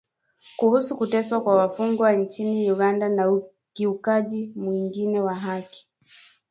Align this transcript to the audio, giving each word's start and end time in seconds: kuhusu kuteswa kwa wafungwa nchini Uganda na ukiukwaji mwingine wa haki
kuhusu 0.57 0.97
kuteswa 0.97 1.41
kwa 1.43 1.55
wafungwa 1.55 2.13
nchini 2.13 2.71
Uganda 2.71 3.09
na 3.09 3.31
ukiukwaji 3.31 4.51
mwingine 4.55 5.19
wa 5.21 5.35
haki 5.35 5.87